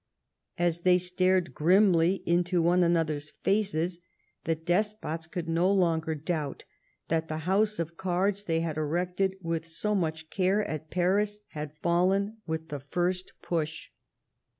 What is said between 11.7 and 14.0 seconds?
fallen with tiie first push.